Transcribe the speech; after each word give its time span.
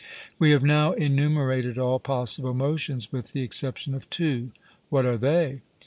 We 0.39 0.49
have 0.49 0.63
now 0.63 0.93
enumerated 0.93 1.77
all 1.77 1.99
possible 1.99 2.55
motions 2.55 3.11
with 3.11 3.33
the 3.33 3.43
exception 3.43 3.93
of 3.93 4.09
two. 4.09 4.49
'What 4.89 5.05
are 5.05 5.15
they?' 5.15 5.61